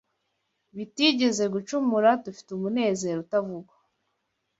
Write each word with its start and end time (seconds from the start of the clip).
bitigeze 0.75 1.43
gucumura 1.53 2.09
dufite 2.23 2.49
umunezero 2.53 3.17
utavugwa 3.25 3.75